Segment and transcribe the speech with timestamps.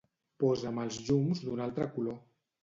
[0.43, 2.19] Posa'm els llums d'un altre color.